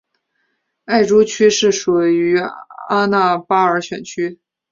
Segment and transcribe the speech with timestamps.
[0.85, 2.35] 艾珠区是属于
[2.89, 4.39] 阿纳巴尔选区。